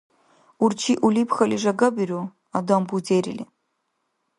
Урчи 0.63 0.93
улибхьали 1.05 1.55
жагабиру, 1.63 2.21
Адам– 2.57 2.83
бузерили. 2.89 3.45